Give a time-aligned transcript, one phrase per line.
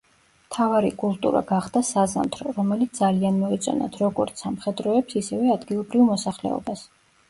[0.45, 6.89] მთავარი კულტურა გახდა საზამთრო, რომელიც ძალიან მოეწონათ როგორც სამხედროებს, ისევე ადგილობრივ მოსახლეობას.